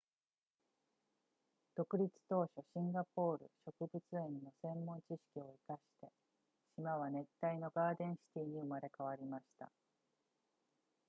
[1.75, 6.11] 独立当初シンガポール植物園の専門知識を活かして
[6.75, 9.69] 島は熱帯のガーデンシティに生まれ変わりました